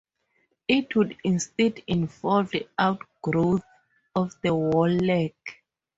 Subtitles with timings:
[0.67, 3.63] It would instead involve outgrowths
[4.15, 5.35] of the wall leg.